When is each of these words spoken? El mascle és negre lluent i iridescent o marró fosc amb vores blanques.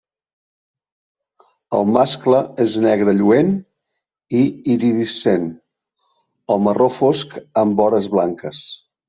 El 1.79 1.85
mascle 1.97 2.39
és 2.65 2.77
negre 2.85 3.13
lluent 3.17 3.51
i 4.39 4.41
iridescent 4.77 5.45
o 6.57 6.59
marró 6.71 6.91
fosc 6.99 7.39
amb 7.65 7.79
vores 7.85 8.11
blanques. 8.17 8.67